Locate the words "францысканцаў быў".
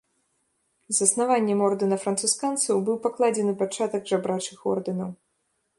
2.07-2.97